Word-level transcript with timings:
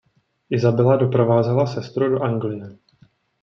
Isabela 0.49 0.97
doprovázela 0.97 1.65
sestru 1.67 2.09
do 2.09 2.23
Anglie. 2.23 2.77